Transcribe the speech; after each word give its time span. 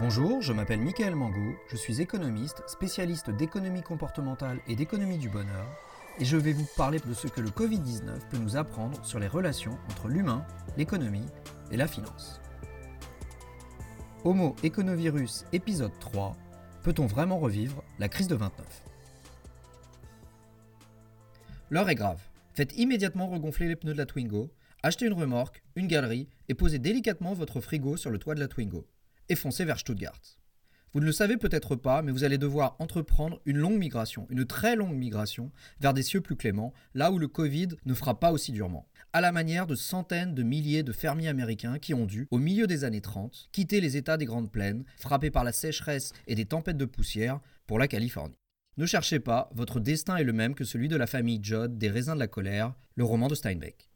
Bonjour, 0.00 0.40
je 0.42 0.52
m'appelle 0.52 0.80
Michael 0.80 1.16
Mango, 1.16 1.56
je 1.66 1.76
suis 1.76 2.00
économiste, 2.00 2.62
spécialiste 2.68 3.30
d'économie 3.30 3.82
comportementale 3.82 4.60
et 4.68 4.76
d'économie 4.76 5.18
du 5.18 5.28
bonheur, 5.28 5.66
et 6.20 6.24
je 6.24 6.36
vais 6.36 6.52
vous 6.52 6.68
parler 6.76 7.00
de 7.00 7.12
ce 7.12 7.26
que 7.26 7.40
le 7.40 7.50
Covid-19 7.50 8.28
peut 8.30 8.38
nous 8.38 8.56
apprendre 8.56 9.04
sur 9.04 9.18
les 9.18 9.26
relations 9.26 9.76
entre 9.90 10.06
l'humain, 10.06 10.46
l'économie 10.76 11.26
et 11.72 11.76
la 11.76 11.88
finance. 11.88 12.40
Homo 14.22 14.54
Econovirus 14.62 15.46
épisode 15.52 15.98
3 15.98 16.36
Peut-on 16.84 17.06
vraiment 17.06 17.40
revivre 17.40 17.82
la 17.98 18.08
crise 18.08 18.28
de 18.28 18.36
29 18.36 18.84
L'heure 21.70 21.90
est 21.90 21.96
grave. 21.96 22.22
Faites 22.54 22.78
immédiatement 22.78 23.26
regonfler 23.26 23.66
les 23.66 23.74
pneus 23.74 23.94
de 23.94 23.98
la 23.98 24.06
Twingo, 24.06 24.52
achetez 24.84 25.06
une 25.06 25.14
remorque, 25.14 25.64
une 25.74 25.88
galerie 25.88 26.28
et 26.48 26.54
posez 26.54 26.78
délicatement 26.78 27.32
votre 27.32 27.60
frigo 27.60 27.96
sur 27.96 28.12
le 28.12 28.20
toit 28.20 28.36
de 28.36 28.40
la 28.40 28.46
Twingo 28.46 28.86
et 29.28 29.36
foncez 29.36 29.64
vers 29.64 29.78
Stuttgart. 29.78 30.20
Vous 30.94 31.00
ne 31.00 31.04
le 31.04 31.12
savez 31.12 31.36
peut-être 31.36 31.76
pas, 31.76 32.00
mais 32.00 32.12
vous 32.12 32.24
allez 32.24 32.38
devoir 32.38 32.76
entreprendre 32.78 33.42
une 33.44 33.58
longue 33.58 33.76
migration, 33.78 34.26
une 34.30 34.46
très 34.46 34.74
longue 34.74 34.96
migration, 34.96 35.52
vers 35.80 35.92
des 35.92 36.02
cieux 36.02 36.22
plus 36.22 36.34
cléments, 36.34 36.72
là 36.94 37.12
où 37.12 37.18
le 37.18 37.28
Covid 37.28 37.68
ne 37.84 37.92
fera 37.92 38.18
pas 38.18 38.32
aussi 38.32 38.52
durement. 38.52 38.88
À 39.12 39.20
la 39.20 39.30
manière 39.30 39.66
de 39.66 39.74
centaines 39.74 40.34
de 40.34 40.42
milliers 40.42 40.82
de 40.82 40.92
fermiers 40.92 41.28
américains 41.28 41.78
qui 41.78 41.92
ont 41.92 42.06
dû, 42.06 42.26
au 42.30 42.38
milieu 42.38 42.66
des 42.66 42.84
années 42.84 43.02
30, 43.02 43.50
quitter 43.52 43.82
les 43.82 43.98
États 43.98 44.16
des 44.16 44.24
Grandes 44.24 44.50
Plaines, 44.50 44.84
frappés 44.96 45.30
par 45.30 45.44
la 45.44 45.52
sécheresse 45.52 46.12
et 46.26 46.34
des 46.34 46.46
tempêtes 46.46 46.78
de 46.78 46.86
poussière, 46.86 47.40
pour 47.66 47.78
la 47.78 47.86
Californie. 47.86 48.38
Ne 48.78 48.86
cherchez 48.86 49.20
pas, 49.20 49.50
votre 49.54 49.80
destin 49.80 50.16
est 50.16 50.24
le 50.24 50.32
même 50.32 50.54
que 50.54 50.64
celui 50.64 50.88
de 50.88 50.96
la 50.96 51.06
famille 51.06 51.40
Judd 51.42 51.76
des 51.76 51.90
raisins 51.90 52.14
de 52.14 52.18
la 52.18 52.28
colère, 52.28 52.74
le 52.94 53.04
roman 53.04 53.28
de 53.28 53.34
Steinbeck. 53.34 53.90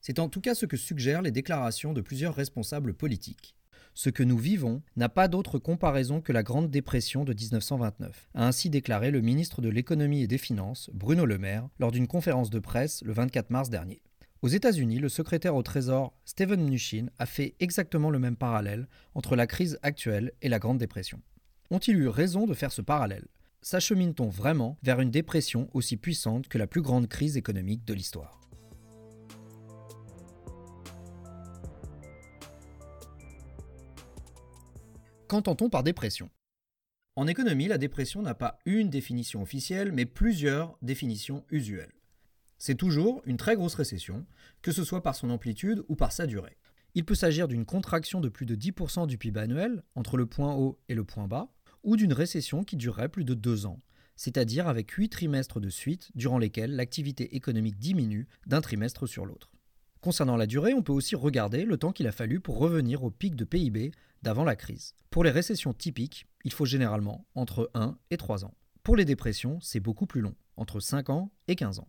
C'est 0.00 0.18
en 0.18 0.28
tout 0.28 0.40
cas 0.40 0.54
ce 0.54 0.64
que 0.64 0.76
suggèrent 0.76 1.22
les 1.22 1.30
déclarations 1.30 1.92
de 1.92 2.00
plusieurs 2.00 2.34
responsables 2.34 2.94
politiques. 2.94 3.54
Ce 3.94 4.08
que 4.08 4.22
nous 4.22 4.38
vivons 4.38 4.82
n'a 4.96 5.10
pas 5.10 5.28
d'autre 5.28 5.58
comparaison 5.58 6.20
que 6.20 6.32
la 6.32 6.42
Grande 6.42 6.70
Dépression 6.70 7.24
de 7.24 7.34
1929, 7.34 8.30
a 8.34 8.46
ainsi 8.46 8.70
déclaré 8.70 9.10
le 9.10 9.20
ministre 9.20 9.60
de 9.60 9.68
l'économie 9.68 10.22
et 10.22 10.26
des 10.26 10.38
finances, 10.38 10.90
Bruno 10.94 11.26
Le 11.26 11.38
Maire, 11.38 11.68
lors 11.78 11.92
d'une 11.92 12.06
conférence 12.06 12.48
de 12.48 12.58
presse 12.58 13.02
le 13.04 13.12
24 13.12 13.50
mars 13.50 13.68
dernier. 13.68 14.02
Aux 14.40 14.48
États-Unis, 14.48 14.98
le 14.98 15.08
secrétaire 15.08 15.54
au 15.54 15.62
Trésor 15.62 16.14
Steven 16.24 16.64
Mnuchin 16.64 17.06
a 17.18 17.26
fait 17.26 17.54
exactement 17.60 18.10
le 18.10 18.18
même 18.18 18.36
parallèle 18.36 18.88
entre 19.14 19.36
la 19.36 19.46
crise 19.46 19.78
actuelle 19.82 20.32
et 20.40 20.48
la 20.48 20.58
Grande 20.58 20.78
Dépression. 20.78 21.20
Ont-ils 21.70 21.96
eu 21.96 22.08
raison 22.08 22.46
de 22.46 22.54
faire 22.54 22.72
ce 22.72 22.82
parallèle? 22.82 23.28
S'achemine-t-on 23.60 24.28
vraiment 24.28 24.78
vers 24.82 25.00
une 25.00 25.12
dépression 25.12 25.68
aussi 25.74 25.96
puissante 25.96 26.48
que 26.48 26.58
la 26.58 26.66
plus 26.66 26.82
grande 26.82 27.08
crise 27.08 27.36
économique 27.36 27.84
de 27.84 27.94
l'histoire? 27.94 28.41
Qu'entend-on 35.32 35.70
par 35.70 35.82
dépression? 35.82 36.28
En 37.16 37.26
économie, 37.26 37.66
la 37.66 37.78
dépression 37.78 38.20
n'a 38.20 38.34
pas 38.34 38.58
une 38.66 38.90
définition 38.90 39.40
officielle, 39.40 39.90
mais 39.90 40.04
plusieurs 40.04 40.76
définitions 40.82 41.46
usuelles. 41.50 41.94
C'est 42.58 42.74
toujours 42.74 43.22
une 43.24 43.38
très 43.38 43.56
grosse 43.56 43.74
récession, 43.74 44.26
que 44.60 44.72
ce 44.72 44.84
soit 44.84 45.02
par 45.02 45.14
son 45.14 45.30
amplitude 45.30 45.84
ou 45.88 45.96
par 45.96 46.12
sa 46.12 46.26
durée. 46.26 46.58
Il 46.94 47.06
peut 47.06 47.14
s'agir 47.14 47.48
d'une 47.48 47.64
contraction 47.64 48.20
de 48.20 48.28
plus 48.28 48.44
de 48.44 48.54
10% 48.54 49.06
du 49.06 49.16
PIB 49.16 49.40
annuel, 49.40 49.82
entre 49.94 50.18
le 50.18 50.26
point 50.26 50.54
haut 50.54 50.78
et 50.90 50.94
le 50.94 51.04
point 51.04 51.28
bas, 51.28 51.50
ou 51.82 51.96
d'une 51.96 52.12
récession 52.12 52.62
qui 52.62 52.76
durerait 52.76 53.08
plus 53.08 53.24
de 53.24 53.32
deux 53.32 53.64
ans, 53.64 53.80
c'est-à-dire 54.16 54.68
avec 54.68 54.90
huit 54.90 55.08
trimestres 55.08 55.60
de 55.60 55.70
suite 55.70 56.10
durant 56.14 56.36
lesquels 56.36 56.76
l'activité 56.76 57.36
économique 57.36 57.78
diminue 57.78 58.28
d'un 58.46 58.60
trimestre 58.60 59.06
sur 59.06 59.24
l'autre. 59.24 59.50
Concernant 60.02 60.36
la 60.36 60.48
durée, 60.48 60.74
on 60.74 60.82
peut 60.82 60.92
aussi 60.92 61.14
regarder 61.14 61.64
le 61.64 61.76
temps 61.76 61.92
qu'il 61.92 62.08
a 62.08 62.12
fallu 62.12 62.40
pour 62.40 62.58
revenir 62.58 63.04
au 63.04 63.10
pic 63.12 63.36
de 63.36 63.44
PIB 63.44 63.92
d'avant 64.22 64.42
la 64.42 64.56
crise. 64.56 64.96
Pour 65.10 65.22
les 65.22 65.30
récessions 65.30 65.72
typiques, 65.72 66.26
il 66.44 66.52
faut 66.52 66.64
généralement 66.64 67.24
entre 67.36 67.70
1 67.74 67.96
et 68.10 68.16
3 68.16 68.44
ans. 68.44 68.54
Pour 68.82 68.96
les 68.96 69.04
dépressions, 69.04 69.60
c'est 69.60 69.78
beaucoup 69.78 70.06
plus 70.06 70.20
long, 70.20 70.34
entre 70.56 70.80
5 70.80 71.08
ans 71.10 71.30
et 71.46 71.54
15 71.54 71.78
ans. 71.78 71.88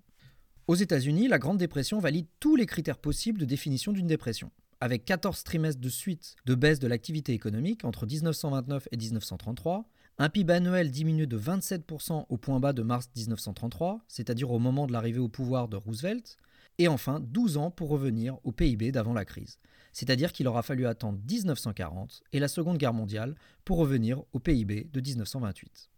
Aux 0.67 0.75
États-Unis, 0.75 1.27
la 1.27 1.39
Grande 1.39 1.57
Dépression 1.57 1.97
valide 1.97 2.27
tous 2.39 2.55
les 2.55 2.67
critères 2.67 2.99
possibles 2.99 3.39
de 3.39 3.45
définition 3.45 3.91
d'une 3.91 4.05
dépression. 4.05 4.51
Avec 4.79 5.05
14 5.05 5.43
trimestres 5.43 5.81
de 5.81 5.89
suite 5.89 6.35
de 6.45 6.53
baisse 6.53 6.77
de 6.77 6.87
l'activité 6.87 7.33
économique 7.33 7.83
entre 7.83 8.05
1929 8.05 8.89
et 8.91 8.97
1933, 8.97 9.89
un 10.19 10.29
PIB 10.29 10.53
annuel 10.53 10.91
diminué 10.91 11.25
de 11.25 11.37
27% 11.37 12.25
au 12.29 12.37
point 12.37 12.59
bas 12.59 12.73
de 12.73 12.83
mars 12.83 13.09
1933, 13.15 14.01
c'est-à-dire 14.07 14.51
au 14.51 14.59
moment 14.59 14.85
de 14.85 14.93
l'arrivée 14.93 15.19
au 15.19 15.27
pouvoir 15.27 15.67
de 15.67 15.75
Roosevelt, 15.75 16.37
et 16.77 16.87
enfin 16.87 17.19
12 17.19 17.57
ans 17.57 17.71
pour 17.71 17.89
revenir 17.89 18.37
au 18.43 18.51
PIB 18.51 18.91
d'avant 18.91 19.13
la 19.13 19.25
crise, 19.25 19.59
c'est-à-dire 19.91 20.31
qu'il 20.31 20.47
aura 20.47 20.63
fallu 20.63 20.85
attendre 20.85 21.19
1940 21.29 22.21
et 22.31 22.39
la 22.39 22.47
Seconde 22.47 22.77
Guerre 22.77 22.93
mondiale 22.93 23.35
pour 23.65 23.77
revenir 23.77 24.23
au 24.33 24.39
PIB 24.39 24.89
de 24.91 25.01
1928. 25.01 25.89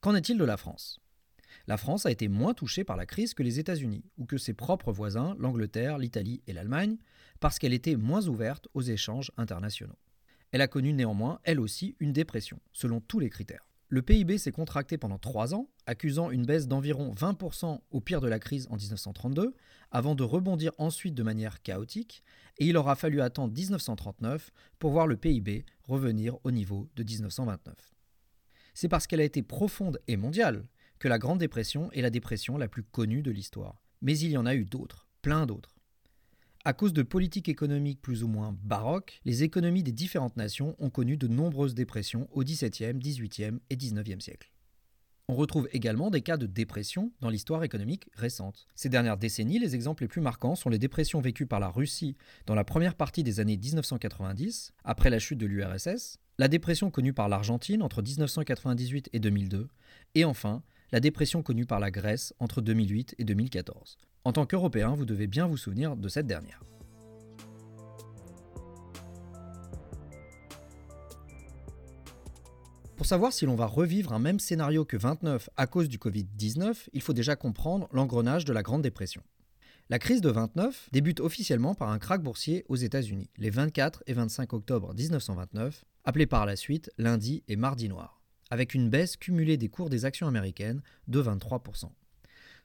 Qu'en 0.00 0.14
est-il 0.14 0.38
de 0.38 0.44
la 0.44 0.56
France? 0.56 1.00
La 1.66 1.76
France 1.76 2.04
a 2.04 2.10
été 2.10 2.28
moins 2.28 2.52
touchée 2.52 2.84
par 2.84 2.96
la 2.96 3.06
crise 3.06 3.32
que 3.32 3.42
les 3.42 3.58
États-Unis, 3.58 4.04
ou 4.18 4.26
que 4.26 4.38
ses 4.38 4.54
propres 4.54 4.92
voisins, 4.92 5.34
l'Angleterre, 5.38 5.98
l'Italie 5.98 6.42
et 6.46 6.52
l'Allemagne, 6.52 6.96
parce 7.40 7.58
qu'elle 7.58 7.72
était 7.72 7.96
moins 7.96 8.26
ouverte 8.26 8.68
aux 8.74 8.82
échanges 8.82 9.32
internationaux. 9.36 9.96
Elle 10.54 10.60
a 10.60 10.68
connu 10.68 10.92
néanmoins, 10.92 11.40
elle 11.42 11.58
aussi, 11.58 11.96
une 11.98 12.12
dépression, 12.12 12.60
selon 12.72 13.00
tous 13.00 13.18
les 13.18 13.28
critères. 13.28 13.68
Le 13.88 14.02
PIB 14.02 14.38
s'est 14.38 14.52
contracté 14.52 14.96
pendant 14.96 15.18
trois 15.18 15.52
ans, 15.52 15.68
accusant 15.84 16.30
une 16.30 16.46
baisse 16.46 16.68
d'environ 16.68 17.12
20% 17.12 17.80
au 17.90 18.00
pire 18.00 18.20
de 18.20 18.28
la 18.28 18.38
crise 18.38 18.68
en 18.70 18.76
1932, 18.76 19.56
avant 19.90 20.14
de 20.14 20.22
rebondir 20.22 20.70
ensuite 20.78 21.16
de 21.16 21.24
manière 21.24 21.60
chaotique, 21.60 22.22
et 22.58 22.66
il 22.66 22.76
aura 22.76 22.94
fallu 22.94 23.20
attendre 23.20 23.52
1939 23.52 24.52
pour 24.78 24.92
voir 24.92 25.08
le 25.08 25.16
PIB 25.16 25.64
revenir 25.82 26.38
au 26.44 26.52
niveau 26.52 26.88
de 26.94 27.02
1929. 27.02 27.74
C'est 28.74 28.88
parce 28.88 29.08
qu'elle 29.08 29.22
a 29.22 29.24
été 29.24 29.42
profonde 29.42 29.98
et 30.06 30.16
mondiale 30.16 30.68
que 31.00 31.08
la 31.08 31.18
Grande 31.18 31.40
Dépression 31.40 31.90
est 31.90 32.00
la 32.00 32.10
dépression 32.10 32.58
la 32.58 32.68
plus 32.68 32.84
connue 32.84 33.22
de 33.22 33.32
l'histoire. 33.32 33.82
Mais 34.02 34.16
il 34.16 34.30
y 34.30 34.36
en 34.36 34.46
a 34.46 34.54
eu 34.54 34.66
d'autres, 34.66 35.08
plein 35.20 35.46
d'autres. 35.46 35.73
À 36.66 36.72
cause 36.72 36.94
de 36.94 37.02
politiques 37.02 37.50
économiques 37.50 38.00
plus 38.00 38.22
ou 38.22 38.26
moins 38.26 38.56
baroques, 38.64 39.20
les 39.26 39.42
économies 39.42 39.82
des 39.82 39.92
différentes 39.92 40.38
nations 40.38 40.74
ont 40.78 40.88
connu 40.88 41.18
de 41.18 41.28
nombreuses 41.28 41.74
dépressions 41.74 42.26
au 42.32 42.42
XVIIe, 42.42 42.94
XVIIIe 42.94 43.58
et 43.68 43.76
XIXe 43.76 44.24
siècle. 44.24 44.50
On 45.28 45.34
retrouve 45.34 45.68
également 45.74 46.08
des 46.08 46.22
cas 46.22 46.38
de 46.38 46.46
dépression 46.46 47.12
dans 47.20 47.28
l'histoire 47.28 47.64
économique 47.64 48.08
récente. 48.14 48.66
Ces 48.74 48.88
dernières 48.88 49.18
décennies, 49.18 49.58
les 49.58 49.74
exemples 49.74 50.04
les 50.04 50.08
plus 50.08 50.22
marquants 50.22 50.54
sont 50.54 50.70
les 50.70 50.78
dépressions 50.78 51.20
vécues 51.20 51.44
par 51.44 51.60
la 51.60 51.68
Russie 51.68 52.16
dans 52.46 52.54
la 52.54 52.64
première 52.64 52.94
partie 52.94 53.22
des 53.22 53.40
années 53.40 53.58
1990, 53.58 54.72
après 54.84 55.10
la 55.10 55.18
chute 55.18 55.38
de 55.38 55.46
l'URSS, 55.46 56.18
la 56.38 56.48
dépression 56.48 56.90
connue 56.90 57.12
par 57.12 57.28
l'Argentine 57.28 57.82
entre 57.82 58.00
1998 58.00 59.10
et 59.12 59.20
2002, 59.20 59.68
et 60.14 60.24
enfin 60.24 60.62
la 60.92 61.00
dépression 61.00 61.42
connue 61.42 61.66
par 61.66 61.78
la 61.78 61.90
Grèce 61.90 62.32
entre 62.38 62.62
2008 62.62 63.16
et 63.18 63.24
2014. 63.24 63.98
En 64.26 64.32
tant 64.32 64.46
qu'Européen, 64.46 64.94
vous 64.94 65.04
devez 65.04 65.26
bien 65.26 65.46
vous 65.46 65.58
souvenir 65.58 65.96
de 65.96 66.08
cette 66.08 66.26
dernière. 66.26 66.62
Pour 72.96 73.04
savoir 73.04 73.34
si 73.34 73.44
l'on 73.44 73.54
va 73.54 73.66
revivre 73.66 74.14
un 74.14 74.18
même 74.18 74.40
scénario 74.40 74.86
que 74.86 74.96
29 74.96 75.50
à 75.58 75.66
cause 75.66 75.90
du 75.90 75.98
Covid-19, 75.98 76.88
il 76.94 77.02
faut 77.02 77.12
déjà 77.12 77.36
comprendre 77.36 77.86
l'engrenage 77.92 78.46
de 78.46 78.54
la 78.54 78.62
Grande 78.62 78.80
Dépression. 78.80 79.22
La 79.90 79.98
crise 79.98 80.22
de 80.22 80.30
29 80.30 80.88
débute 80.90 81.20
officiellement 81.20 81.74
par 81.74 81.90
un 81.90 81.98
krach 81.98 82.22
boursier 82.22 82.64
aux 82.70 82.76
États-Unis, 82.76 83.28
les 83.36 83.50
24 83.50 84.04
et 84.06 84.14
25 84.14 84.54
octobre 84.54 84.94
1929, 84.94 85.84
appelé 86.04 86.24
par 86.24 86.46
la 86.46 86.56
suite 86.56 86.90
lundi 86.96 87.42
et 87.48 87.56
mardi 87.56 87.90
noir, 87.90 88.22
avec 88.48 88.72
une 88.72 88.88
baisse 88.88 89.18
cumulée 89.18 89.58
des 89.58 89.68
cours 89.68 89.90
des 89.90 90.06
actions 90.06 90.26
américaines 90.26 90.80
de 91.08 91.22
23%. 91.22 91.90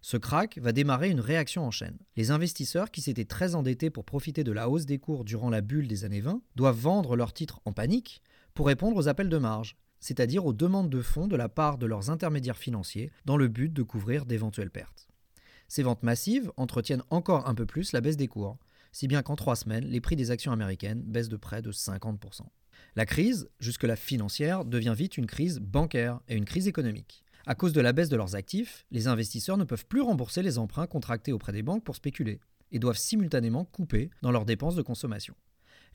Ce 0.02 0.16
crack 0.16 0.58
va 0.60 0.72
démarrer 0.72 1.10
une 1.10 1.20
réaction 1.20 1.66
en 1.66 1.72
chaîne. 1.72 1.98
Les 2.16 2.32
investisseurs 2.32 2.90
qui 2.90 3.02
s'étaient 3.02 3.26
très 3.26 3.56
endettés 3.56 3.90
pour 3.90 4.06
profiter 4.06 4.44
de 4.44 4.52
la 4.52 4.70
hausse 4.70 4.86
des 4.86 4.98
cours 4.98 5.26
durant 5.26 5.50
la 5.50 5.62
bulle 5.62 5.88
des 5.88 6.06
années 6.06 6.22
20 6.22 6.42
doivent 6.56 6.80
vendre 6.80 7.18
leurs 7.18 7.34
titres 7.34 7.60
en 7.66 7.74
panique 7.74 8.22
pour 8.54 8.68
répondre 8.68 8.96
aux 8.96 9.10
appels 9.10 9.30
de 9.30 9.38
marge, 9.38 9.78
c'est-à-dire 10.00 10.46
aux 10.46 10.54
demandes 10.54 10.90
de 10.90 11.02
fonds 11.02 11.28
de 11.28 11.36
la 11.36 11.50
part 11.50 11.78
de 11.78 11.86
leurs 11.86 12.10
intermédiaires 12.10 12.58
financiers 12.58 13.12
dans 13.26 13.36
le 13.36 13.50
but 13.50 13.74
de 13.74 13.84
couvrir 13.84 14.26
d'éventuelles 14.26 14.72
pertes. 14.72 15.10
Ces 15.68 15.84
ventes 15.84 16.04
massives 16.04 16.52
entretiennent 16.56 17.04
encore 17.10 17.48
un 17.48 17.54
peu 17.54 17.66
plus 17.66 17.92
la 17.92 18.02
baisse 18.02 18.18
des 18.18 18.28
cours, 18.28 18.58
si 18.92 19.08
bien 19.08 19.22
qu'en 19.22 19.36
trois 19.36 19.56
semaines, 19.56 19.86
les 19.86 20.02
prix 20.02 20.16
des 20.16 20.32
actions 20.32 20.52
américaines 20.52 21.04
baissent 21.04 21.30
de 21.30 21.38
près 21.38 21.62
de 21.62 21.72
50%. 21.72 22.42
La 22.96 23.06
crise, 23.06 23.50
jusque-là 23.60 23.96
financière, 23.96 24.66
devient 24.66 24.96
vite 24.96 25.18
une 25.18 25.28
crise 25.28 25.60
bancaire 25.60 26.22
et 26.28 26.36
une 26.36 26.46
crise 26.46 26.68
économique. 26.68 27.24
À 27.50 27.56
cause 27.56 27.74
de 27.74 27.82
la 27.82 27.94
baisse 27.94 28.10
de 28.10 28.16
leurs 28.16 28.36
actifs, 28.36 28.86
les 28.92 29.08
investisseurs 29.08 29.58
ne 29.58 29.64
peuvent 29.64 29.88
plus 29.88 30.02
rembourser 30.02 30.44
les 30.44 30.60
emprunts 30.60 30.86
contractés 30.86 31.34
auprès 31.34 31.52
des 31.52 31.64
banques 31.64 31.84
pour 31.84 31.96
spéculer 31.96 32.40
et 32.72 32.78
doivent 32.78 32.96
simultanément 32.96 33.66
couper 33.66 34.12
dans 34.22 34.30
leurs 34.30 34.46
dépenses 34.46 34.76
de 34.76 34.84
consommation. 34.84 35.34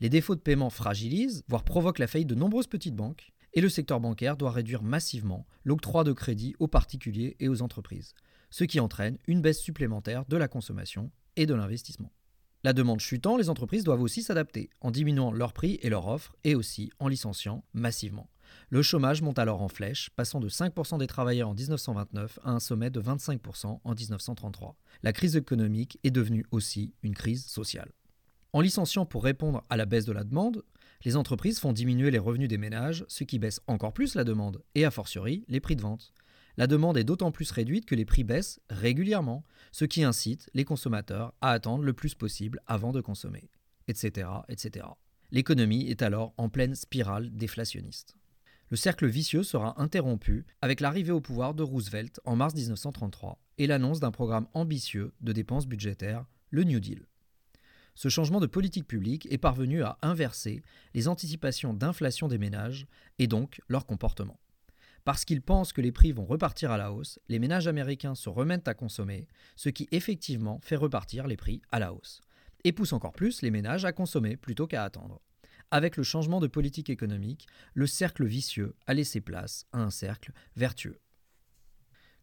Les 0.01 0.09
défauts 0.09 0.35
de 0.35 0.41
paiement 0.41 0.69
fragilisent, 0.69 1.45
voire 1.47 1.63
provoquent 1.63 2.01
la 2.01 2.09
faillite 2.09 2.27
de 2.27 2.35
nombreuses 2.35 2.67
petites 2.67 2.97
banques, 2.97 3.31
et 3.53 3.61
le 3.61 3.69
secteur 3.69 4.01
bancaire 4.01 4.37
doit 4.37 4.51
réduire 4.51 4.83
massivement 4.83 5.47
l'octroi 5.63 6.03
de 6.03 6.13
crédit 6.13 6.57
aux 6.59 6.67
particuliers 6.67 7.37
et 7.39 7.49
aux 7.49 7.63
entreprises, 7.63 8.15
ce 8.51 8.65
qui 8.65 8.81
entraîne 8.81 9.19
une 9.29 9.41
baisse 9.41 9.61
supplémentaire 9.61 10.25
de 10.27 10.37
la 10.37 10.49
consommation 10.49 11.13
et 11.37 11.47
de 11.47 11.55
l'investissement. 11.55 12.11
La 12.65 12.73
demande 12.73 12.99
chutant, 12.99 13.37
les 13.37 13.49
entreprises 13.49 13.85
doivent 13.85 14.03
aussi 14.03 14.25
s'adapter 14.25 14.71
en 14.81 14.91
diminuant 14.91 15.31
leurs 15.31 15.53
prix 15.53 15.79
et 15.83 15.89
leurs 15.89 16.09
offres 16.09 16.35
et 16.43 16.57
aussi 16.57 16.91
en 16.99 17.07
licenciant 17.07 17.65
massivement 17.75 18.29
Le 18.71 18.83
chômage 18.83 19.23
monte 19.23 19.39
alors 19.39 19.63
en 19.63 19.69
flèche, 19.69 20.11
passant 20.11 20.41
de 20.41 20.49
5% 20.49 20.99
des 20.99 21.07
travailleurs 21.07 21.49
en 21.49 21.55
1929 21.55 22.39
à 22.43 22.51
un 22.51 22.61
sommet 22.61 22.91
de 22.91 23.01
25% 23.01 23.81
en 23.83 23.95
1933. 23.95 24.77
La 25.03 25.13
crise 25.13 25.37
économique 25.37 25.99
est 26.05 26.11
devenue 26.11 26.47
aussi 26.51 26.95
une 27.03 27.15
crise 27.15 27.47
sociale. 27.47 27.93
En 28.53 28.61
licenciant 28.61 29.05
pour 29.05 29.25
répondre 29.25 29.65
à 29.69 29.77
la 29.77 29.85
baisse 29.85 30.05
de 30.05 30.13
la 30.13 30.25
demande, 30.25 30.63
les 31.05 31.17
entreprises 31.17 31.59
font 31.59 31.73
diminuer 31.73 32.11
les 32.11 32.19
revenus 32.19 32.49
des 32.49 32.57
ménages, 32.57 33.05
ce 33.09 33.25
qui 33.25 33.39
baisse 33.39 33.61
encore 33.67 33.93
plus 33.93 34.15
la 34.15 34.25
demande, 34.25 34.63
et 34.75 34.85
a 34.85 34.91
fortiori 34.91 35.45
les 35.49 35.61
prix 35.61 35.77
de 35.77 35.83
vente. 35.83 36.15
La 36.57 36.69
demande 36.69 36.97
est 36.97 37.05
d'autant 37.05 37.33
plus 37.33 37.51
réduite 37.51 37.85
que 37.85 37.97
les 37.97 38.05
prix 38.05 38.23
baissent 38.23 38.61
régulièrement, 38.71 39.45
ce 39.73 39.85
qui 39.85 40.05
incite 40.05 40.49
les 40.55 40.65
consommateurs 40.65 41.35
à 41.41 41.51
attendre 41.51 41.83
le 41.83 41.93
plus 41.93 42.15
possible 42.15 42.61
avant 42.67 42.93
de 42.93 43.01
consommer, 43.01 43.51
etc. 43.89 44.29
etc. 44.49 44.87
L'économie 45.33 45.89
est 45.89 46.03
alors 46.03 46.33
en 46.37 46.49
pleine 46.49 46.77
spirale 46.77 47.35
déflationniste. 47.35 48.17
Le 48.71 48.77
cercle 48.77 49.07
vicieux 49.07 49.43
sera 49.43 49.81
interrompu 49.81 50.47
avec 50.63 50.81
l'arrivée 50.81 51.13
au 51.13 51.21
pouvoir 51.21 51.55
de 51.55 51.63
Roosevelt 51.63 52.21
en 52.25 52.35
mars 52.35 52.55
1933 52.55 53.39
et 53.59 53.67
l'annonce 53.67 54.01
d'un 54.01 54.11
programme 54.11 54.49
ambitieux 54.55 55.13
de 55.21 55.33
dépenses 55.33 55.67
budgétaires, 55.67 56.25
le 56.51 56.65
New 56.65 56.81
Deal. 56.81 57.07
Ce 57.95 58.09
changement 58.09 58.41
de 58.41 58.47
politique 58.47 58.89
publique 58.89 59.29
est 59.31 59.39
parvenu 59.39 59.83
à 59.83 59.99
inverser 60.03 60.63
les 60.95 61.09
anticipations 61.09 61.75
d'inflation 61.75 62.27
des 62.27 62.39
ménages 62.39 62.87
et 63.19 63.27
donc 63.27 63.61
leur 63.69 63.87
comportement. 63.87 64.41
Parce 65.05 65.27
qu'ils 65.27 65.43
pensent 65.43 65.75
que 65.75 65.83
les 65.83 65.93
prix 65.93 66.13
vont 66.13 66.25
repartir 66.25 66.71
à 66.71 66.79
la 66.79 66.91
hausse, 66.91 67.21
les 67.29 67.39
ménages 67.39 67.69
américains 67.69 68.15
se 68.15 68.31
remettent 68.31 68.67
à 68.67 68.75
consommer, 68.75 69.29
ce 69.55 69.69
qui 69.69 69.87
effectivement 69.93 70.59
fait 70.63 70.77
repartir 70.77 71.27
les 71.27 71.37
prix 71.37 71.61
à 71.71 71.79
la 71.79 71.93
hausse, 71.93 72.23
et 72.65 72.73
pousse 72.73 72.95
encore 72.95 73.13
plus 73.13 73.43
les 73.43 73.51
ménages 73.51 73.85
à 73.85 73.93
consommer 73.93 74.39
plutôt 74.39 74.67
qu'à 74.67 74.83
attendre. 74.83 75.21
Avec 75.75 75.97
le 75.97 76.05
changement 76.05 76.39
de 76.39 76.47
politique 76.47 76.89
économique, 76.89 77.49
le 77.73 77.89
cercle 77.89 78.25
vicieux 78.25 78.77
a 78.87 78.95
laissé 78.95 79.21
place 79.21 79.67
à 79.73 79.81
un 79.81 79.91
cercle 79.91 80.31
vertueux. 80.55 81.01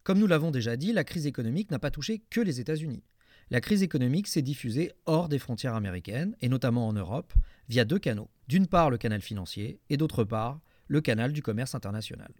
Comme 0.04 0.18
nous 0.18 0.26
l'avons 0.26 0.50
déjà 0.50 0.78
dit, 0.78 0.90
la 0.90 1.04
crise 1.04 1.26
économique 1.26 1.70
n'a 1.70 1.78
pas 1.78 1.90
touché 1.90 2.22
que 2.30 2.40
les 2.40 2.60
États-Unis. 2.60 3.04
La 3.50 3.60
crise 3.60 3.82
économique 3.82 4.26
s'est 4.26 4.40
diffusée 4.40 4.90
hors 5.04 5.28
des 5.28 5.38
frontières 5.38 5.74
américaines, 5.74 6.34
et 6.40 6.48
notamment 6.48 6.88
en 6.88 6.94
Europe, 6.94 7.34
via 7.68 7.84
deux 7.84 7.98
canaux. 7.98 8.30
D'une 8.48 8.68
part 8.68 8.88
le 8.88 8.96
canal 8.96 9.20
financier, 9.20 9.82
et 9.90 9.98
d'autre 9.98 10.24
part 10.24 10.62
le 10.88 11.02
canal 11.02 11.34
du 11.34 11.42
commerce 11.42 11.74
international 11.74 12.32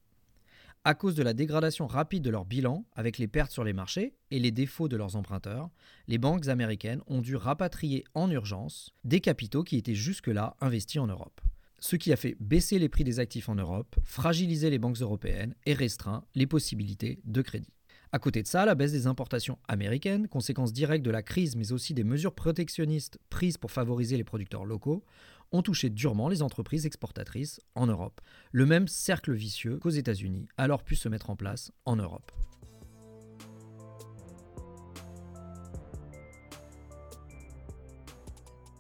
à 0.85 0.95
cause 0.95 1.15
de 1.15 1.23
la 1.23 1.33
dégradation 1.33 1.87
rapide 1.87 2.25
de 2.25 2.31
leur 2.31 2.45
bilan 2.45 2.85
avec 2.95 3.19
les 3.19 3.29
pertes 3.29 3.53
sur 3.53 3.63
les 3.63 3.73
marchés 3.73 4.15
et 4.31 4.41
les 4.41 4.51
défauts 4.51 4.89
de 4.89 4.97
leurs 4.97 5.15
emprunteurs, 5.15 5.71
les 6.09 6.19
banques 6.19 6.49
américaines 6.49 7.03
ont 7.07 7.21
dû 7.21 7.37
rapatrier 7.37 8.05
en 8.15 8.31
urgence 8.31 8.91
des 9.05 9.21
capitaux 9.21 9.63
qui 9.63 9.77
étaient 9.77 9.95
jusque-là 9.95 10.57
investis 10.61 11.01
en 11.01 11.07
Europe. 11.07 11.41
Ce 11.79 11.97
qui 11.97 12.13
a 12.13 12.17
fait 12.17 12.37
baisser 12.41 12.79
les 12.79 12.89
prix 12.89 13.05
des 13.05 13.21
actifs 13.21 13.49
en 13.49 13.55
Europe, 13.55 13.97
fragiliser 14.03 14.71
les 14.71 14.79
banques 14.79 15.01
européennes 15.01 15.55
et 15.67 15.75
restreint 15.75 16.25
les 16.35 16.47
possibilités 16.47 17.21
de 17.25 17.43
crédit. 17.43 17.75
À 18.15 18.19
côté 18.19 18.43
de 18.43 18.47
ça, 18.47 18.67
la 18.67 18.75
baisse 18.75 18.93
des 18.93 19.07
importations 19.07 19.59
américaines, 19.69 20.29
conséquence 20.29 20.75
directe 20.75 21.03
de 21.03 21.11
la 21.11 21.23
crise 21.23 21.57
mais 21.57 21.73
aussi 21.73 21.95
des 21.95 22.05
mesures 22.05 22.35
protectionnistes 22.35 23.19
prises 23.31 23.57
pour 23.57 23.71
favoriser 23.71 24.19
les 24.19 24.25
producteurs 24.25 24.67
locaux, 24.67 25.03
ont 25.51 25.63
touché 25.63 25.89
durement 25.89 26.29
les 26.29 26.43
entreprises 26.43 26.85
exportatrices 26.85 27.63
en 27.75 27.87
Europe. 27.87 28.21
Le 28.51 28.67
même 28.67 28.87
cercle 28.87 29.33
vicieux 29.33 29.79
qu'aux 29.79 29.89
États-Unis 29.89 30.47
alors 30.59 30.85
pu 30.85 30.95
se 30.95 31.09
mettre 31.09 31.31
en 31.31 31.37
place 31.37 31.73
en 31.87 31.97
Europe. 31.97 32.31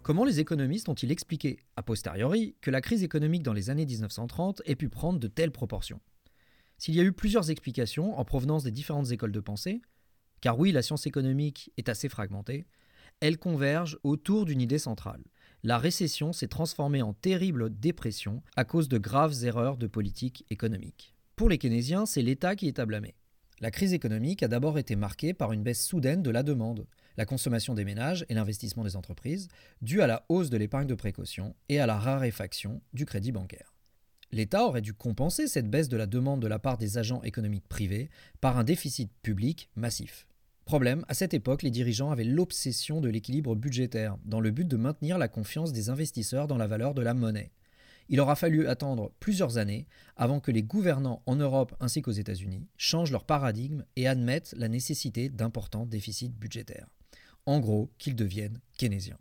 Comment 0.02 0.26
les 0.26 0.40
économistes 0.40 0.90
ont-ils 0.90 1.11
expliqué, 1.11 1.61
a 1.76 1.82
posteriori, 1.82 2.55
que 2.61 2.70
la 2.70 2.82
crise 2.82 3.02
économique 3.02 3.44
dans 3.44 3.55
les 3.55 3.70
années 3.70 3.87
1930 3.87 4.61
ait 4.67 4.76
pu 4.76 4.90
prendre 4.90 5.19
de 5.19 5.29
telles 5.29 5.52
proportions? 5.52 6.00
S'il 6.82 6.96
y 6.96 7.00
a 7.00 7.05
eu 7.05 7.12
plusieurs 7.12 7.50
explications 7.50 8.19
en 8.19 8.25
provenance 8.25 8.64
des 8.64 8.73
différentes 8.73 9.12
écoles 9.12 9.31
de 9.31 9.38
pensée, 9.38 9.82
car 10.40 10.58
oui, 10.58 10.73
la 10.73 10.82
science 10.82 11.06
économique 11.06 11.70
est 11.76 11.88
assez 11.88 12.08
fragmentée, 12.08 12.67
elles 13.20 13.38
convergent 13.38 13.99
autour 14.02 14.46
d'une 14.46 14.61
idée 14.61 14.81
centrale 14.81 15.23
la 15.64 15.79
récession 15.79 16.32
s'est 16.32 16.49
transformée 16.49 17.02
en 17.02 17.12
terrible 17.12 17.70
dépression 17.79 18.43
à 18.56 18.64
cause 18.64 18.88
de 18.88 18.99
graves 18.99 19.44
erreurs 19.44 19.76
de 19.76 19.87
politique 19.87 20.44
économique. 20.50 21.14
Pour 21.37 21.49
les 21.49 21.58
keynésiens, 21.58 22.05
c'est 22.05 22.23
l'État 22.23 22.56
qui 22.56 22.67
est 22.67 22.81
à 22.81 22.87
blâmer. 22.87 23.14
La 23.61 23.70
crise 23.70 23.93
économique 23.93 24.43
a 24.43 24.49
d'abord 24.49 24.76
été 24.76 24.96
marquée 24.96 25.34
par 25.34 25.52
une 25.52 25.62
baisse 25.62 25.87
soudaine 25.87 26.23
de 26.23 26.31
la 26.31 26.43
demande, 26.43 26.88
la 27.17 27.26
consommation 27.26 27.75
des 27.75 27.84
ménages 27.84 28.26
et 28.29 28.34
l'investissement 28.34 28.82
des 28.82 28.96
entreprises, 28.96 29.46
due 29.82 30.02
à 30.02 30.08
la 30.08 30.26
hausse 30.29 30.50
de 30.50 30.56
l'épargne 30.56 30.88
de 30.88 30.96
précaution 30.96 31.55
et 31.69 31.79
à 31.79 31.87
la 31.87 31.96
raréfaction 31.96 32.82
du 32.93 33.06
crédit 33.06 33.31
bancaire. 33.31 33.71
L'État 34.32 34.64
aurait 34.64 34.81
dû 34.81 34.94
compenser 34.94 35.46
cette 35.46 35.69
baisse 35.69 35.90
de 35.90 35.96
la 35.96 36.06
demande 36.06 36.40
de 36.40 36.46
la 36.46 36.58
part 36.58 36.79
des 36.79 36.96
agents 36.96 37.23
économiques 37.23 37.69
privés 37.69 38.08
par 38.40 38.56
un 38.56 38.64
déficit 38.64 39.11
public 39.23 39.69
massif. 39.76 40.26
Problème, 40.64 41.05
à 41.08 41.14
cette 41.14 41.34
époque, 41.34 41.62
les 41.62 41.70
dirigeants 41.70 42.11
avaient 42.11 42.25
l'obsession 42.25 43.02
de 43.02 43.11
l'équilibre 43.11 43.55
budgétaire, 43.55 44.17
dans 44.25 44.40
le 44.40 44.50
but 44.50 44.67
de 44.67 44.76
maintenir 44.79 45.19
la 45.19 45.29
confiance 45.29 45.73
des 45.73 45.90
investisseurs 45.90 46.49
dans 46.49 46.56
la 46.56 46.67
valeur 46.67 46.94
de 46.94 47.02
la 47.02 47.12
monnaie. 47.12 47.52
Il 48.08 48.20
aura 48.20 48.34
fallu 48.34 48.67
attendre 48.69 49.12
plusieurs 49.20 49.58
années 49.58 49.87
avant 50.17 50.40
que 50.40 50.50
les 50.50 50.62
gouvernants 50.62 51.23
en 51.26 51.37
Europe 51.37 51.75
ainsi 51.81 52.00
qu'aux 52.00 52.11
États-Unis 52.11 52.67
changent 52.76 53.12
leur 53.12 53.25
paradigme 53.25 53.84
et 53.96 54.06
admettent 54.06 54.55
la 54.56 54.69
nécessité 54.69 55.29
d'importants 55.29 55.87
déficits 55.87 56.31
budgétaires. 56.31 56.88
En 57.44 57.61
gros, 57.61 57.90
qu'ils 57.99 58.17
deviennent 58.17 58.61
keynésiens. 58.79 59.19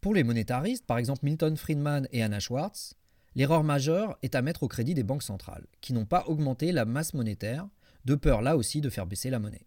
Pour 0.00 0.14
les 0.14 0.24
monétaristes, 0.24 0.86
par 0.86 0.98
exemple 0.98 1.24
Milton 1.24 1.56
Friedman 1.56 2.08
et 2.12 2.22
Anna 2.22 2.40
Schwartz, 2.40 2.94
l'erreur 3.34 3.64
majeure 3.64 4.18
est 4.22 4.34
à 4.34 4.42
mettre 4.42 4.62
au 4.62 4.68
crédit 4.68 4.94
des 4.94 5.02
banques 5.02 5.22
centrales, 5.22 5.66
qui 5.80 5.92
n'ont 5.92 6.06
pas 6.06 6.24
augmenté 6.26 6.72
la 6.72 6.84
masse 6.84 7.14
monétaire, 7.14 7.68
de 8.04 8.14
peur 8.14 8.42
là 8.42 8.56
aussi 8.56 8.80
de 8.80 8.90
faire 8.90 9.06
baisser 9.06 9.30
la 9.30 9.38
monnaie. 9.38 9.66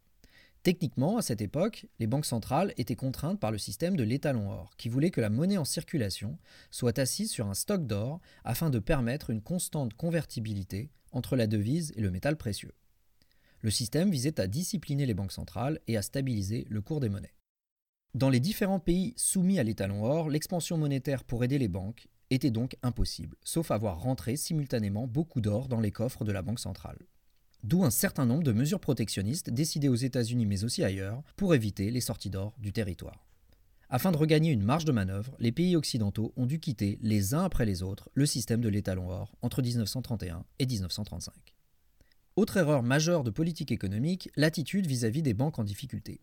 Techniquement, 0.63 1.17
à 1.17 1.21
cette 1.21 1.41
époque, 1.41 1.85
les 1.99 2.07
banques 2.07 2.25
centrales 2.25 2.73
étaient 2.77 2.95
contraintes 2.95 3.39
par 3.39 3.51
le 3.51 3.57
système 3.57 3.95
de 3.95 4.03
l'étalon 4.03 4.51
or, 4.51 4.75
qui 4.77 4.89
voulait 4.89 5.11
que 5.11 5.21
la 5.21 5.29
monnaie 5.29 5.57
en 5.57 5.65
circulation 5.65 6.37
soit 6.71 6.99
assise 6.99 7.31
sur 7.31 7.47
un 7.47 7.53
stock 7.53 7.87
d'or 7.87 8.19
afin 8.43 8.69
de 8.69 8.79
permettre 8.79 9.29
une 9.29 9.41
constante 9.41 9.93
convertibilité 9.93 10.91
entre 11.11 11.35
la 11.35 11.47
devise 11.47 11.93
et 11.95 12.01
le 12.01 12.11
métal 12.11 12.35
précieux. 12.35 12.73
Le 13.61 13.71
système 13.71 14.11
visait 14.11 14.39
à 14.39 14.47
discipliner 14.47 15.05
les 15.05 15.13
banques 15.13 15.31
centrales 15.31 15.79
et 15.87 15.97
à 15.97 16.01
stabiliser 16.01 16.65
le 16.69 16.81
cours 16.81 16.99
des 16.99 17.09
monnaies. 17.09 17.33
Dans 18.13 18.29
les 18.29 18.39
différents 18.39 18.79
pays 18.79 19.13
soumis 19.15 19.59
à 19.59 19.63
l'étalon 19.63 20.03
or, 20.03 20.29
l'expansion 20.29 20.77
monétaire 20.77 21.23
pour 21.23 21.43
aider 21.43 21.59
les 21.59 21.67
banques 21.67 22.07
était 22.29 22.51
donc 22.51 22.77
impossible, 22.83 23.37
sauf 23.43 23.71
avoir 23.71 24.01
rentré 24.01 24.35
simultanément 24.35 25.07
beaucoup 25.07 25.41
d'or 25.41 25.67
dans 25.67 25.79
les 25.79 25.91
coffres 25.91 26.25
de 26.25 26.31
la 26.31 26.41
banque 26.41 26.59
centrale 26.59 26.99
d'où 27.63 27.83
un 27.83 27.89
certain 27.89 28.25
nombre 28.25 28.43
de 28.43 28.51
mesures 28.51 28.79
protectionnistes 28.79 29.49
décidées 29.49 29.89
aux 29.89 29.95
États-Unis 29.95 30.45
mais 30.45 30.63
aussi 30.63 30.83
ailleurs 30.83 31.21
pour 31.35 31.53
éviter 31.53 31.91
les 31.91 32.01
sorties 32.01 32.29
d'or 32.29 32.53
du 32.59 32.71
territoire. 32.71 33.25
Afin 33.89 34.11
de 34.11 34.17
regagner 34.17 34.51
une 34.51 34.63
marge 34.63 34.85
de 34.85 34.91
manœuvre, 34.91 35.35
les 35.39 35.53
pays 35.53 35.75
occidentaux 35.75 36.33
ont 36.35 36.45
dû 36.45 36.59
quitter 36.59 36.99
les 37.01 37.33
uns 37.33 37.43
après 37.43 37.65
les 37.65 37.83
autres 37.83 38.09
le 38.13 38.25
système 38.25 38.61
de 38.61 38.69
l'étalon 38.69 39.09
or 39.09 39.35
entre 39.41 39.61
1931 39.61 40.43
et 40.59 40.65
1935. 40.65 41.33
Autre 42.35 42.57
erreur 42.57 42.83
majeure 42.83 43.23
de 43.23 43.31
politique 43.31 43.71
économique, 43.71 44.29
l'attitude 44.35 44.85
vis-à-vis 44.85 45.21
des 45.21 45.33
banques 45.33 45.57
en 45.57 45.63
difficulté. 45.63 46.19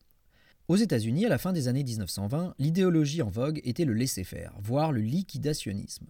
Aux 0.66 0.76
États-Unis, 0.76 1.26
à 1.26 1.28
la 1.28 1.36
fin 1.36 1.52
des 1.52 1.68
années 1.68 1.84
1920, 1.84 2.54
l'idéologie 2.58 3.20
en 3.20 3.28
vogue 3.28 3.60
était 3.64 3.84
le 3.84 3.92
laisser-faire, 3.92 4.54
voire 4.62 4.92
le 4.92 5.02
liquidationnisme. 5.02 6.06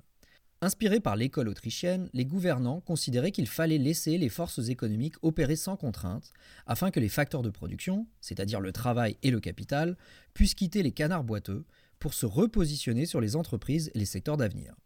Inspirés 0.61 1.01
par 1.01 1.17
l'école 1.17 1.49
autrichienne, 1.49 2.09
les 2.13 2.25
gouvernants 2.25 2.81
considéraient 2.81 3.33
qu'il 3.33 3.49
fallait 3.49 3.79
laisser 3.79 4.17
les 4.17 4.29
forces 4.29 4.69
économiques 4.69 5.17
opérer 5.23 5.57
sans 5.57 5.77
contrainte, 5.77 6.33
afin 6.69 6.93
que 6.93 7.01
les 7.01 7.09
facteurs 7.09 7.43
de 7.43 7.51
production, 7.51 8.07
c'est-à-dire 8.21 8.61
le 8.61 8.71
travail 8.71 9.17
et 9.25 9.33
le 9.33 9.41
capital, 9.41 9.97
puissent 10.35 10.55
quitter 10.55 10.85
les 10.85 10.93
canards 10.93 11.25
boiteux 11.25 11.65
pour 11.99 12.15
se 12.15 12.25
repositionner 12.25 13.07
sur 13.07 13.21
les 13.21 13.35
entreprises 13.35 13.91
et 13.93 13.99
les 13.99 14.05
secteurs 14.05 14.37
d'avenir. 14.37 14.77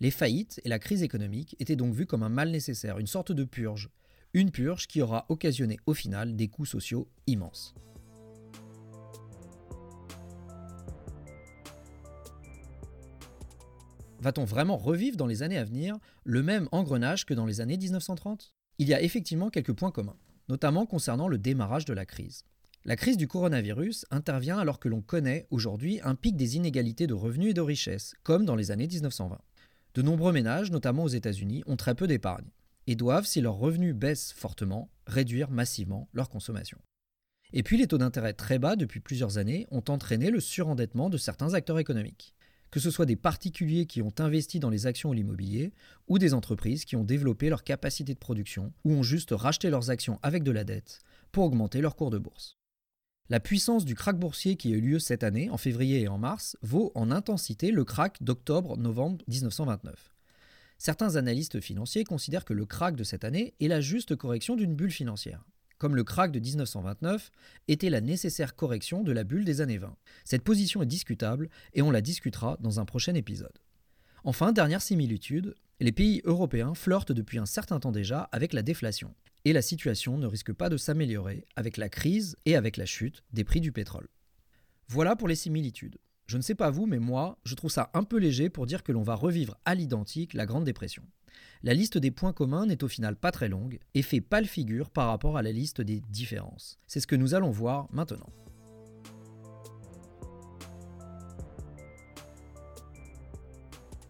Les 0.00 0.10
faillites 0.10 0.60
et 0.66 0.68
la 0.68 0.78
crise 0.78 1.02
économique 1.02 1.56
étaient 1.60 1.76
donc 1.76 1.94
vues 1.94 2.06
comme 2.06 2.22
un 2.22 2.28
mal 2.28 2.50
nécessaire, 2.50 2.98
une 2.98 3.06
sorte 3.06 3.32
de 3.32 3.44
purge, 3.44 3.88
une 4.34 4.50
purge 4.50 4.86
qui 4.86 5.00
aura 5.00 5.24
occasionné 5.30 5.78
au 5.86 5.94
final 5.94 6.36
des 6.36 6.48
coûts 6.48 6.66
sociaux 6.66 7.08
immenses. 7.26 7.74
Va-t-on 14.20 14.44
vraiment 14.44 14.76
revivre 14.76 15.16
dans 15.16 15.26
les 15.26 15.42
années 15.42 15.58
à 15.58 15.64
venir 15.64 15.96
le 16.24 16.42
même 16.42 16.68
engrenage 16.72 17.24
que 17.24 17.34
dans 17.34 17.46
les 17.46 17.60
années 17.60 17.76
1930 17.76 18.52
Il 18.78 18.88
y 18.88 18.94
a 18.94 19.02
effectivement 19.02 19.50
quelques 19.50 19.72
points 19.72 19.92
communs, 19.92 20.16
notamment 20.48 20.86
concernant 20.86 21.28
le 21.28 21.38
démarrage 21.38 21.84
de 21.84 21.92
la 21.92 22.04
crise. 22.04 22.44
La 22.84 22.96
crise 22.96 23.16
du 23.16 23.28
coronavirus 23.28 24.06
intervient 24.10 24.58
alors 24.58 24.80
que 24.80 24.88
l'on 24.88 25.02
connaît 25.02 25.46
aujourd'hui 25.50 26.00
un 26.02 26.14
pic 26.14 26.36
des 26.36 26.56
inégalités 26.56 27.06
de 27.06 27.14
revenus 27.14 27.50
et 27.50 27.54
de 27.54 27.60
richesses, 27.60 28.14
comme 28.22 28.44
dans 28.44 28.56
les 28.56 28.70
années 28.70 28.86
1920. 28.86 29.38
De 29.94 30.02
nombreux 30.02 30.32
ménages, 30.32 30.70
notamment 30.70 31.04
aux 31.04 31.08
États-Unis, 31.08 31.62
ont 31.66 31.76
très 31.76 31.94
peu 31.94 32.06
d'épargne 32.06 32.48
et 32.86 32.96
doivent, 32.96 33.26
si 33.26 33.40
leurs 33.40 33.56
revenus 33.56 33.94
baissent 33.94 34.32
fortement, 34.32 34.90
réduire 35.06 35.50
massivement 35.50 36.08
leur 36.12 36.30
consommation. 36.30 36.78
Et 37.52 37.62
puis 37.62 37.76
les 37.76 37.86
taux 37.86 37.98
d'intérêt 37.98 38.32
très 38.32 38.58
bas 38.58 38.76
depuis 38.76 39.00
plusieurs 39.00 39.38
années 39.38 39.66
ont 39.70 39.84
entraîné 39.88 40.30
le 40.30 40.40
surendettement 40.40 41.10
de 41.10 41.18
certains 41.18 41.54
acteurs 41.54 41.78
économiques. 41.78 42.34
Que 42.70 42.80
ce 42.80 42.90
soit 42.90 43.06
des 43.06 43.16
particuliers 43.16 43.86
qui 43.86 44.02
ont 44.02 44.12
investi 44.18 44.60
dans 44.60 44.70
les 44.70 44.86
actions 44.86 45.10
ou 45.10 45.12
l'immobilier, 45.12 45.72
ou 46.06 46.18
des 46.18 46.34
entreprises 46.34 46.84
qui 46.84 46.96
ont 46.96 47.04
développé 47.04 47.48
leur 47.48 47.64
capacité 47.64 48.14
de 48.14 48.18
production, 48.18 48.72
ou 48.84 48.92
ont 48.92 49.02
juste 49.02 49.30
racheté 49.32 49.70
leurs 49.70 49.90
actions 49.90 50.18
avec 50.22 50.42
de 50.42 50.50
la 50.50 50.64
dette 50.64 51.00
pour 51.32 51.44
augmenter 51.44 51.80
leur 51.80 51.96
cours 51.96 52.10
de 52.10 52.18
bourse. 52.18 52.58
La 53.30 53.40
puissance 53.40 53.84
du 53.84 53.94
krach 53.94 54.16
boursier 54.16 54.56
qui 54.56 54.72
a 54.72 54.76
eu 54.76 54.80
lieu 54.80 54.98
cette 54.98 55.22
année, 55.22 55.50
en 55.50 55.58
février 55.58 56.00
et 56.00 56.08
en 56.08 56.16
mars, 56.16 56.56
vaut 56.62 56.92
en 56.94 57.10
intensité 57.10 57.70
le 57.70 57.84
krach 57.84 58.14
d'octobre-novembre 58.22 59.22
1929. 59.28 60.14
Certains 60.78 61.16
analystes 61.16 61.60
financiers 61.60 62.04
considèrent 62.04 62.44
que 62.44 62.54
le 62.54 62.64
krach 62.64 62.94
de 62.94 63.04
cette 63.04 63.24
année 63.24 63.52
est 63.60 63.68
la 63.68 63.82
juste 63.82 64.16
correction 64.16 64.56
d'une 64.56 64.74
bulle 64.74 64.92
financière, 64.92 65.44
comme 65.78 65.96
le 65.96 66.04
krach 66.04 66.30
de 66.30 66.40
1929 66.40 67.30
était 67.68 67.90
la 67.90 68.00
nécessaire 68.00 68.54
correction 68.54 69.02
de 69.02 69.12
la 69.12 69.24
bulle 69.24 69.44
des 69.44 69.60
années 69.60 69.78
20. 69.78 69.96
Cette 70.24 70.42
position 70.42 70.82
est 70.82 70.86
discutable 70.86 71.48
et 71.72 71.82
on 71.82 71.90
la 71.90 72.00
discutera 72.00 72.56
dans 72.60 72.80
un 72.80 72.84
prochain 72.84 73.14
épisode. 73.14 73.58
Enfin, 74.24 74.52
dernière 74.52 74.82
similitude, 74.82 75.54
les 75.80 75.92
pays 75.92 76.20
européens 76.24 76.74
flirtent 76.74 77.12
depuis 77.12 77.38
un 77.38 77.46
certain 77.46 77.80
temps 77.80 77.92
déjà 77.92 78.28
avec 78.32 78.52
la 78.52 78.62
déflation 78.62 79.14
et 79.44 79.52
la 79.52 79.62
situation 79.62 80.18
ne 80.18 80.26
risque 80.26 80.52
pas 80.52 80.68
de 80.68 80.76
s'améliorer 80.76 81.46
avec 81.56 81.76
la 81.76 81.88
crise 81.88 82.36
et 82.44 82.56
avec 82.56 82.76
la 82.76 82.86
chute 82.86 83.22
des 83.32 83.44
prix 83.44 83.60
du 83.60 83.72
pétrole. 83.72 84.08
Voilà 84.88 85.16
pour 85.16 85.28
les 85.28 85.36
similitudes. 85.36 85.98
Je 86.26 86.36
ne 86.36 86.42
sais 86.42 86.54
pas 86.54 86.70
vous, 86.70 86.86
mais 86.86 86.98
moi, 86.98 87.38
je 87.44 87.54
trouve 87.54 87.70
ça 87.70 87.90
un 87.94 88.04
peu 88.04 88.18
léger 88.18 88.50
pour 88.50 88.66
dire 88.66 88.82
que 88.82 88.92
l'on 88.92 89.02
va 89.02 89.14
revivre 89.14 89.56
à 89.64 89.74
l'identique 89.74 90.34
la 90.34 90.44
Grande 90.44 90.64
Dépression. 90.64 91.02
La 91.62 91.74
liste 91.74 91.98
des 91.98 92.10
points 92.10 92.32
communs 92.32 92.66
n'est 92.66 92.84
au 92.84 92.88
final 92.88 93.16
pas 93.16 93.32
très 93.32 93.48
longue 93.48 93.78
et 93.94 94.02
fait 94.02 94.20
pas 94.20 94.40
le 94.40 94.46
figure 94.46 94.90
par 94.90 95.08
rapport 95.08 95.36
à 95.36 95.42
la 95.42 95.52
liste 95.52 95.80
des 95.80 96.00
différences. 96.08 96.78
C'est 96.86 97.00
ce 97.00 97.06
que 97.06 97.16
nous 97.16 97.34
allons 97.34 97.50
voir 97.50 97.88
maintenant. 97.92 98.32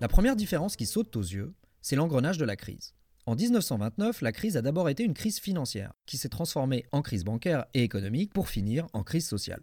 La 0.00 0.08
première 0.08 0.36
différence 0.36 0.76
qui 0.76 0.86
saute 0.86 1.16
aux 1.16 1.22
yeux, 1.22 1.54
c'est 1.82 1.96
l'engrenage 1.96 2.38
de 2.38 2.44
la 2.44 2.54
crise. 2.54 2.94
En 3.26 3.34
1929, 3.34 4.22
la 4.22 4.32
crise 4.32 4.56
a 4.56 4.62
d'abord 4.62 4.88
été 4.88 5.02
une 5.02 5.12
crise 5.12 5.38
financière, 5.38 5.92
qui 6.06 6.16
s'est 6.16 6.28
transformée 6.28 6.86
en 6.92 7.02
crise 7.02 7.24
bancaire 7.24 7.66
et 7.74 7.82
économique 7.82 8.32
pour 8.32 8.48
finir 8.48 8.86
en 8.92 9.02
crise 9.02 9.26
sociale. 9.26 9.62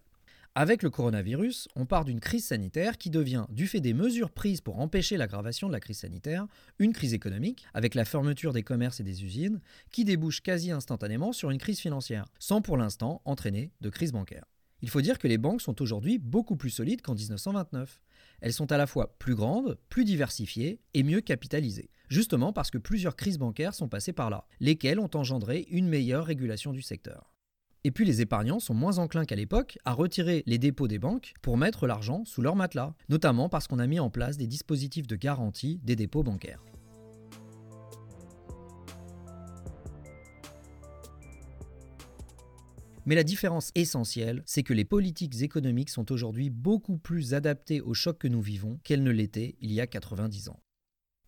Avec 0.58 0.84
le 0.84 0.90
coronavirus, 0.90 1.68
on 1.76 1.86
part 1.86 2.06
d'une 2.06 2.22
crise 2.22 2.46
sanitaire 2.46 2.98
qui 2.98 3.10
devient, 3.10 3.44
du 3.50 3.68
fait 3.68 3.82
des 3.82 3.94
mesures 3.94 4.32
prises 4.32 4.62
pour 4.62 4.80
empêcher 4.80 5.18
l'aggravation 5.18 5.68
de 5.68 5.74
la 5.74 5.82
crise 5.82 6.00
sanitaire, 6.00 6.48
une 6.80 6.94
crise 6.94 7.14
économique, 7.14 7.66
avec 7.74 7.94
la 7.94 8.06
fermeture 8.06 8.54
des 8.54 8.64
commerces 8.64 9.02
et 9.02 9.04
des 9.04 9.26
usines, 9.26 9.60
qui 9.92 10.06
débouche 10.06 10.40
quasi 10.40 10.72
instantanément 10.72 11.34
sur 11.34 11.52
une 11.52 11.58
crise 11.58 11.82
financière, 11.82 12.24
sans 12.40 12.62
pour 12.62 12.78
l'instant 12.78 13.22
entraîner 13.26 13.74
de 13.82 13.90
crise 13.90 14.14
bancaire. 14.14 14.46
Il 14.82 14.90
faut 14.90 15.02
dire 15.02 15.20
que 15.20 15.28
les 15.28 15.38
banques 15.38 15.62
sont 15.62 15.82
aujourd'hui 15.82 16.20
beaucoup 16.20 16.56
plus 16.56 16.70
solides 16.70 17.02
qu'en 17.02 17.16
1929. 17.16 18.02
Elles 18.40 18.54
sont 18.54 18.72
à 18.72 18.78
la 18.78 18.88
fois 18.88 19.18
plus 19.20 19.36
grandes, 19.36 19.78
plus 19.90 20.06
diversifiées 20.06 20.80
et 20.94 21.04
mieux 21.04 21.20
capitalisées 21.20 21.90
justement 22.08 22.54
parce 22.54 22.70
que 22.70 22.78
plusieurs 22.78 23.16
crises 23.16 23.40
bancaires 23.40 23.74
sont 23.74 23.88
passées 23.88 24.14
par 24.14 24.30
là, 24.30 24.46
lesquelles 24.60 25.00
ont 25.00 25.10
engendré 25.16 25.66
une 25.72 25.90
meilleure 25.90 26.26
régulation 26.26 26.72
du 26.72 26.84
secteur. 26.84 27.35
Et 27.86 27.92
puis 27.92 28.04
les 28.04 28.20
épargnants 28.20 28.60
sont 28.60 28.74
moins 28.74 28.98
enclins 28.98 29.26
qu'à 29.26 29.36
l'époque 29.36 29.78
à 29.86 29.94
retirer 29.94 30.42
les 30.48 30.58
dépôts 30.58 30.88
des 30.88 30.98
banques 30.98 31.36
pour 31.44 31.56
mettre 31.56 31.86
l'argent 31.86 32.26
sous 32.26 32.42
leur 32.42 32.56
matelas, 32.56 32.96
notamment 33.10 33.48
parce 33.48 33.68
qu'on 33.68 33.78
a 33.78 33.86
mis 33.86 34.00
en 34.00 34.10
place 34.10 34.38
des 34.38 34.48
dispositifs 34.48 35.06
de 35.06 35.16
garantie 35.16 35.80
des 35.84 35.96
dépôts 35.96 36.24
bancaires. 36.24 36.66
Mais 43.06 43.14
la 43.14 43.22
différence 43.22 43.70
essentielle, 43.76 44.42
c'est 44.48 44.64
que 44.64 44.74
les 44.74 44.84
politiques 44.84 45.44
économiques 45.44 45.92
sont 45.92 46.12
aujourd'hui 46.12 46.50
beaucoup 46.50 46.98
plus 46.98 47.36
adaptées 47.36 47.82
au 47.82 47.94
choc 47.94 48.18
que 48.18 48.28
nous 48.28 48.42
vivons 48.42 48.80
qu'elles 48.84 49.04
ne 49.04 49.12
l'étaient 49.12 49.58
il 49.62 49.72
y 49.72 49.80
a 49.80 49.86
90 49.86 50.50
ans. 50.50 50.60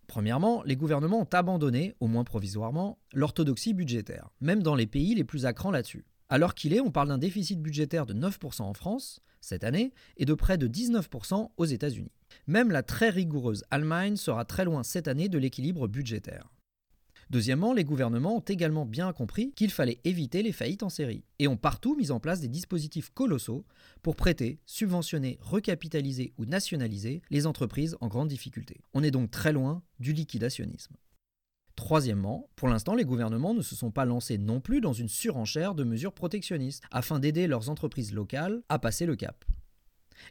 Premièrement, 0.08 0.64
les 0.64 0.76
gouvernements 0.76 1.20
ont 1.20 1.30
abandonné, 1.34 1.94
au 2.00 2.08
moins 2.08 2.24
provisoirement, 2.24 2.98
l'orthodoxie 3.14 3.76
budgétaire, 3.76 4.32
même 4.42 4.64
dans 4.64 4.74
les 4.74 4.88
pays 4.88 5.14
les 5.14 5.24
plus 5.24 5.46
à 5.46 5.54
là-dessus. 5.72 6.08
Alors 6.29 6.55
qu'il 6.55 6.74
est, 6.74 6.81
on 6.81 6.91
parle 6.91 7.07
d'un 7.07 7.17
déficit 7.17 7.62
budgétaire 7.62 8.05
de 8.05 8.13
9% 8.13 8.62
en 8.63 8.74
France, 8.74 9.22
cette 9.39 9.63
année, 9.63 9.93
et 10.17 10.25
de 10.25 10.34
près 10.34 10.57
de 10.57 10.67
19% 10.67 11.51
aux 11.55 11.65
États-Unis. 11.65 12.12
Même 12.48 12.72
la 12.72 12.84
très 12.84 13.10
rigoureuse 13.10 13.63
Allemagne 13.72 14.17
sera 14.17 14.43
très 14.43 14.65
loin 14.65 14.84
cette 14.84 15.07
année 15.07 15.29
de 15.29 15.38
l'équilibre 15.38 15.88
budgétaire. 15.88 16.51
Deuxièmement, 17.29 17.74
les 17.74 17.84
gouvernements 17.84 18.38
ont 18.38 18.41
également 18.41 18.86
bien 18.86 19.12
compris 19.12 19.51
qu'il 19.51 19.72
fallait 19.72 20.00
éviter 20.05 20.43
les 20.43 20.53
faillites 20.53 20.84
en 20.84 20.89
série 20.89 21.25
et 21.39 21.48
ont 21.48 21.57
partout 21.57 21.96
mis 21.96 22.12
en 22.12 22.22
place 22.22 22.39
des 22.39 22.48
dispositifs 22.48 23.10
colossaux 23.13 23.65
pour 24.01 24.15
prêter, 24.15 24.60
subventionner, 24.65 25.38
recapitaliser 25.41 26.34
ou 26.38 26.46
nationaliser 26.46 27.22
les 27.29 27.46
entreprises 27.46 27.98
en 28.00 28.07
grande 28.07 28.29
difficulté. 28.29 28.79
On 28.93 29.03
est 29.03 29.12
donc 29.12 29.29
très 29.29 29.51
loin 29.51 29.81
du 30.00 30.13
liquidationnisme. 30.13 30.96
Troisièmement, 31.88 32.50
pour 32.58 32.67
l'instant, 32.67 32.96
les 32.96 33.06
gouvernements 33.06 33.53
ne 33.53 33.62
se 33.62 33.74
sont 33.74 33.91
pas 33.91 34.03
lancés 34.03 34.38
non 34.38 34.60
plus 34.60 34.82
dans 34.82 34.91
une 34.91 35.08
surenchère 35.08 35.74
de 35.74 35.86
mesures 35.86 36.12
protectionnistes 36.12 36.84
afin 36.91 37.17
d'aider 37.17 37.48
leurs 37.48 37.70
entreprises 37.70 38.13
locales 38.13 38.62
à 38.67 38.77
passer 38.77 39.06
le 39.06 39.15
cap. 39.15 39.46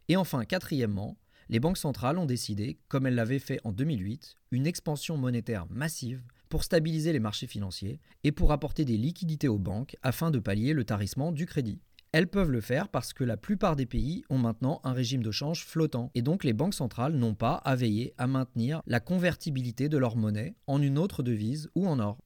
Et 0.09 0.19
enfin, 0.19 0.45
quatrièmement, 0.45 1.17
les 1.49 1.59
banques 1.59 1.79
centrales 1.79 2.19
ont 2.19 2.27
décidé, 2.27 2.79
comme 2.89 3.07
elles 3.07 3.15
l'avaient 3.15 3.39
fait 3.39 3.59
en 3.65 3.73
2008, 3.73 4.37
une 4.51 4.67
expansion 4.67 5.17
monétaire 5.17 5.65
massive 5.71 6.21
pour 6.51 6.63
stabiliser 6.63 7.15
les 7.15 7.21
marchés 7.21 7.47
financiers 7.47 8.01
et 8.23 8.33
pour 8.33 8.53
apporter 8.53 8.85
des 8.85 8.99
liquidités 8.99 9.49
aux 9.49 9.59
banques 9.59 9.97
afin 10.03 10.31
de 10.31 10.39
pallier 10.39 10.75
le 10.75 10.85
tarissement 10.85 11.33
du 11.33 11.47
crédit. 11.47 11.81
Elles 12.17 12.29
peuvent 12.29 12.51
le 12.51 12.63
faire 12.63 12.89
parce 12.89 13.13
que 13.13 13.25
la 13.25 13.37
plupart 13.37 13.77
des 13.77 13.85
pays 13.85 14.25
ont 14.31 14.39
maintenant 14.39 14.81
un 14.85 14.95
régime 14.95 15.23
de 15.23 15.31
change 15.31 15.67
flottant 15.67 16.11
et 16.15 16.23
donc 16.23 16.45
les 16.45 16.55
banques 16.55 16.73
centrales 16.73 17.13
n'ont 17.13 17.35
pas 17.35 17.57
à 17.57 17.77
veiller 17.77 18.15
à 18.17 18.27
maintenir 18.27 18.81
la 18.87 19.01
convertibilité 19.01 19.91
de 19.91 19.99
leur 19.99 20.17
monnaie 20.17 20.55
en 20.67 20.81
une 20.81 20.97
autre 20.97 21.23
devise 21.23 21.69
ou 21.75 21.87
en 21.87 21.99
or. 21.99 22.17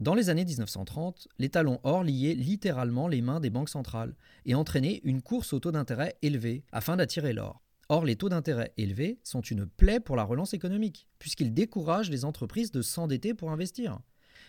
Dans 0.00 0.16
les 0.16 0.30
années 0.30 0.44
1930, 0.44 1.28
les 1.38 1.48
talons 1.48 1.78
or 1.84 2.02
liaient 2.02 2.34
littéralement 2.34 3.06
les 3.06 3.22
mains 3.22 3.38
des 3.38 3.50
banques 3.50 3.68
centrales 3.68 4.16
et 4.46 4.56
entraînaient 4.56 5.00
une 5.04 5.22
course 5.22 5.52
au 5.52 5.60
taux 5.60 5.70
d'intérêt 5.70 6.16
élevé 6.22 6.64
afin 6.72 6.96
d'attirer 6.96 7.34
l'or. 7.34 7.62
Or, 7.88 8.04
les 8.04 8.16
taux 8.16 8.30
d'intérêt 8.30 8.72
élevés 8.78 9.20
sont 9.22 9.42
une 9.42 9.64
plaie 9.64 10.00
pour 10.00 10.16
la 10.16 10.24
relance 10.24 10.54
économique, 10.54 11.06
puisqu'ils 11.20 11.54
découragent 11.54 12.10
les 12.10 12.24
entreprises 12.24 12.72
de 12.72 12.82
s'endetter 12.82 13.32
pour 13.32 13.52
investir. 13.52 14.00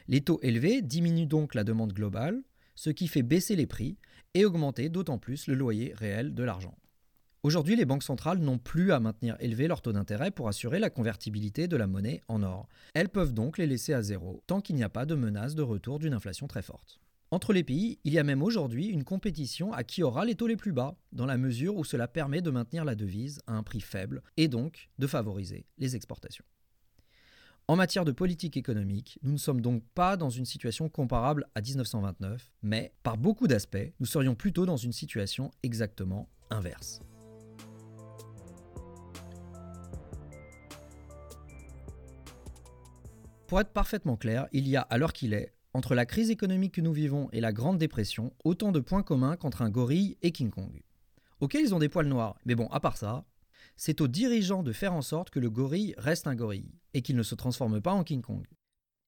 Les 0.07 0.21
taux 0.21 0.39
élevés 0.41 0.81
diminuent 0.81 1.27
donc 1.27 1.53
la 1.53 1.63
demande 1.63 1.93
globale, 1.93 2.41
ce 2.75 2.89
qui 2.89 3.07
fait 3.07 3.23
baisser 3.23 3.55
les 3.55 3.67
prix 3.67 3.97
et 4.35 4.45
augmenter 4.45 4.89
d'autant 4.89 5.17
plus 5.17 5.47
le 5.47 5.55
loyer 5.55 5.93
réel 5.95 6.35
de 6.35 6.43
l'argent. 6.43 6.77
Aujourd'hui, 7.41 7.75
les 7.75 7.85
banques 7.85 8.03
centrales 8.03 8.39
n'ont 8.39 8.57
plus 8.57 8.91
à 8.91 8.99
maintenir 8.99 9.37
élevé 9.39 9.67
leur 9.67 9.81
taux 9.81 9.93
d'intérêt 9.93 10.31
pour 10.31 10.47
assurer 10.47 10.79
la 10.79 10.89
convertibilité 10.89 11.67
de 11.67 11.77
la 11.77 11.87
monnaie 11.87 12.21
en 12.27 12.43
or. 12.43 12.67
Elles 12.93 13.09
peuvent 13.09 13.33
donc 13.33 13.57
les 13.57 13.67
laisser 13.67 13.93
à 13.93 14.01
zéro, 14.01 14.41
tant 14.47 14.61
qu'il 14.61 14.75
n'y 14.75 14.83
a 14.83 14.89
pas 14.89 15.05
de 15.05 15.15
menace 15.15 15.55
de 15.55 15.61
retour 15.61 15.99
d'une 15.99 16.13
inflation 16.13 16.47
très 16.47 16.63
forte. 16.63 16.99
Entre 17.31 17.53
les 17.53 17.63
pays, 17.63 17.99
il 18.03 18.13
y 18.13 18.19
a 18.19 18.23
même 18.23 18.41
aujourd'hui 18.41 18.87
une 18.87 19.03
compétition 19.03 19.73
à 19.73 19.83
qui 19.83 20.03
aura 20.03 20.25
les 20.25 20.35
taux 20.35 20.47
les 20.47 20.55
plus 20.55 20.71
bas, 20.73 20.95
dans 21.11 21.25
la 21.25 21.37
mesure 21.37 21.75
où 21.75 21.83
cela 21.83 22.07
permet 22.07 22.41
de 22.41 22.49
maintenir 22.49 22.83
la 22.83 22.95
devise 22.95 23.41
à 23.45 23.53
un 23.53 23.63
prix 23.63 23.81
faible 23.81 24.21
et 24.37 24.47
donc 24.47 24.89
de 24.99 25.07
favoriser 25.07 25.65
les 25.77 25.95
exportations. 25.95 26.45
En 27.67 27.75
matière 27.75 28.05
de 28.05 28.11
politique 28.11 28.57
économique, 28.57 29.17
nous 29.23 29.31
ne 29.31 29.37
sommes 29.37 29.59
donc 29.59 29.83
pas 29.95 30.17
dans 30.17 30.29
une 30.29 30.45
situation 30.45 30.87
comparable 30.87 31.47
à 31.55 31.61
1929, 31.61 32.53
mais 32.61 32.93
par 33.01 33.17
beaucoup 33.17 33.47
d'aspects, 33.47 33.91
nous 33.99 34.05
serions 34.05 34.35
plutôt 34.35 34.67
dans 34.67 34.77
une 34.77 34.91
situation 34.91 35.49
exactement 35.63 36.29
inverse. 36.51 36.99
Pour 43.47 43.59
être 43.59 43.73
parfaitement 43.73 44.15
clair, 44.15 44.47
il 44.51 44.67
y 44.67 44.75
a, 44.75 44.81
à 44.81 44.99
l'heure 44.99 45.13
qu'il 45.13 45.33
est, 45.33 45.55
entre 45.73 45.95
la 45.95 46.05
crise 46.05 46.29
économique 46.29 46.75
que 46.75 46.81
nous 46.81 46.93
vivons 46.93 47.29
et 47.31 47.41
la 47.41 47.51
Grande 47.51 47.79
Dépression, 47.79 48.31
autant 48.43 48.71
de 48.71 48.79
points 48.79 49.01
communs 49.01 49.37
qu'entre 49.37 49.63
un 49.63 49.71
gorille 49.71 50.19
et 50.21 50.31
King 50.31 50.51
Kong. 50.51 50.83
Ok, 51.39 51.55
ils 51.55 51.73
ont 51.73 51.79
des 51.79 51.89
poils 51.89 52.07
noirs, 52.07 52.37
mais 52.45 52.53
bon, 52.53 52.67
à 52.67 52.79
part 52.79 52.97
ça, 52.97 53.25
c'est 53.77 54.01
aux 54.01 54.07
dirigeants 54.07 54.63
de 54.63 54.71
faire 54.71 54.93
en 54.93 55.01
sorte 55.01 55.29
que 55.29 55.39
le 55.39 55.49
gorille 55.49 55.95
reste 55.97 56.27
un 56.27 56.35
gorille 56.35 56.71
et 56.93 57.01
qu'il 57.01 57.15
ne 57.15 57.23
se 57.23 57.35
transforme 57.35 57.81
pas 57.81 57.93
en 57.93 58.03
King 58.03 58.21
Kong. 58.21 58.45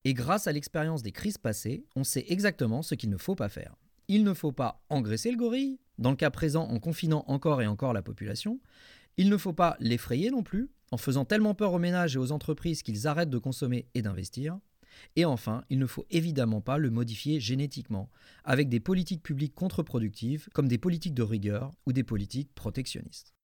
Et 0.03 0.13
grâce 0.13 0.47
à 0.47 0.51
l'expérience 0.51 1.03
des 1.03 1.11
crises 1.11 1.37
passées, 1.37 1.85
on 1.95 2.03
sait 2.03 2.25
exactement 2.27 2.81
ce 2.81 2.95
qu'il 2.95 3.09
ne 3.09 3.17
faut 3.17 3.35
pas 3.35 3.49
faire. 3.49 3.75
Il 4.07 4.23
ne 4.23 4.33
faut 4.33 4.51
pas 4.51 4.83
engraisser 4.89 5.31
le 5.31 5.37
gorille, 5.37 5.79
dans 5.97 6.11
le 6.11 6.15
cas 6.15 6.29
présent 6.29 6.63
en 6.63 6.79
confinant 6.79 7.25
encore 7.27 7.61
et 7.61 7.67
encore 7.67 7.93
la 7.93 8.01
population. 8.01 8.61
Il 9.17 9.29
ne 9.29 9.37
faut 9.37 9.53
pas 9.53 9.75
l'effrayer 9.79 10.29
non 10.29 10.43
plus, 10.43 10.69
en 10.91 10.97
faisant 10.97 11.25
tellement 11.25 11.55
peur 11.55 11.73
aux 11.73 11.79
ménages 11.79 12.15
et 12.15 12.19
aux 12.19 12.31
entreprises 12.31 12.83
qu'ils 12.83 13.07
arrêtent 13.07 13.29
de 13.29 13.37
consommer 13.37 13.87
et 13.95 14.01
d'investir. 14.01 14.59
Et 15.15 15.25
enfin, 15.25 15.63
il 15.69 15.79
ne 15.79 15.85
faut 15.85 16.05
évidemment 16.09 16.61
pas 16.61 16.77
le 16.77 16.89
modifier 16.89 17.39
génétiquement, 17.39 18.09
avec 18.43 18.69
des 18.69 18.79
politiques 18.79 19.23
publiques 19.23 19.55
contre-productives, 19.55 20.47
comme 20.53 20.67
des 20.67 20.77
politiques 20.77 21.13
de 21.13 21.23
rigueur 21.23 21.71
ou 21.85 21.93
des 21.93 22.03
politiques 22.03 22.53
protectionnistes. 22.55 23.36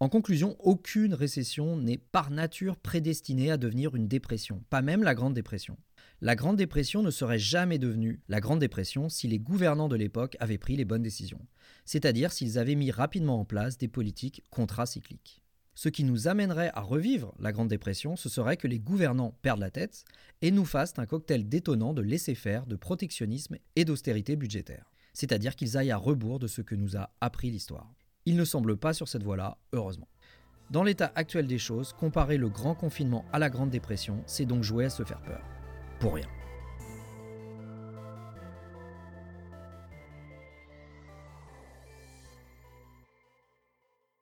En 0.00 0.08
conclusion, 0.08 0.56
aucune 0.58 1.14
récession 1.14 1.76
n'est 1.76 1.98
par 1.98 2.30
nature 2.30 2.76
prédestinée 2.76 3.52
à 3.52 3.56
devenir 3.56 3.94
une 3.94 4.08
dépression, 4.08 4.64
pas 4.68 4.82
même 4.82 5.04
la 5.04 5.14
Grande 5.14 5.34
Dépression. 5.34 5.78
La 6.20 6.34
Grande 6.34 6.56
Dépression 6.56 7.02
ne 7.02 7.12
serait 7.12 7.38
jamais 7.38 7.78
devenue 7.78 8.20
la 8.28 8.40
Grande 8.40 8.58
Dépression 8.58 9.08
si 9.08 9.28
les 9.28 9.38
gouvernants 9.38 9.88
de 9.88 9.94
l'époque 9.94 10.36
avaient 10.40 10.58
pris 10.58 10.76
les 10.76 10.84
bonnes 10.84 11.02
décisions, 11.02 11.46
c'est-à-dire 11.84 12.32
s'ils 12.32 12.58
avaient 12.58 12.74
mis 12.74 12.90
rapidement 12.90 13.38
en 13.38 13.44
place 13.44 13.78
des 13.78 13.86
politiques 13.86 14.42
contracycliques. 14.50 15.42
Ce 15.76 15.88
qui 15.88 16.02
nous 16.02 16.26
amènerait 16.26 16.72
à 16.74 16.80
revivre 16.80 17.32
la 17.38 17.52
Grande 17.52 17.68
Dépression, 17.68 18.16
ce 18.16 18.28
serait 18.28 18.56
que 18.56 18.68
les 18.68 18.80
gouvernants 18.80 19.38
perdent 19.42 19.60
la 19.60 19.70
tête 19.70 20.04
et 20.42 20.50
nous 20.50 20.64
fassent 20.64 20.98
un 20.98 21.06
cocktail 21.06 21.48
détonnant 21.48 21.94
de 21.94 22.02
laisser-faire, 22.02 22.66
de 22.66 22.76
protectionnisme 22.76 23.58
et 23.76 23.84
d'austérité 23.84 24.34
budgétaire. 24.34 24.90
C'est-à-dire 25.12 25.54
qu'ils 25.54 25.76
aillent 25.76 25.92
à 25.92 25.96
rebours 25.96 26.40
de 26.40 26.48
ce 26.48 26.62
que 26.62 26.74
nous 26.74 26.96
a 26.96 27.10
appris 27.20 27.50
l'histoire. 27.50 27.94
Ils 28.26 28.36
ne 28.36 28.44
semblent 28.44 28.76
pas 28.76 28.94
sur 28.94 29.08
cette 29.08 29.22
voie-là, 29.22 29.58
heureusement. 29.72 30.08
Dans 30.70 30.82
l'état 30.82 31.12
actuel 31.14 31.46
des 31.46 31.58
choses, 31.58 31.92
comparer 31.92 32.38
le 32.38 32.48
grand 32.48 32.74
confinement 32.74 33.24
à 33.32 33.38
la 33.38 33.50
Grande 33.50 33.70
Dépression, 33.70 34.22
c'est 34.26 34.46
donc 34.46 34.62
jouer 34.62 34.86
à 34.86 34.90
se 34.90 35.02
faire 35.02 35.20
peur. 35.20 35.42
Pour 36.00 36.14
rien. 36.14 36.26